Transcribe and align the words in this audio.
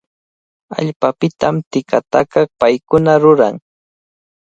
Allpapitami 0.79 1.61
tikataqa 1.71 2.39
paykuna 2.59 3.13
ruran. 3.23 3.55